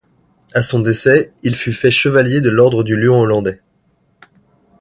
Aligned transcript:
À 0.55 0.63
son 0.63 0.79
décès, 0.79 1.31
il 1.43 1.55
fut 1.55 1.73
fait 1.73 1.91
chevalier 1.91 2.41
de 2.41 2.49
l'Ordre 2.49 2.83
du 2.83 2.97
lion 2.97 3.19
hollandais. 3.19 3.61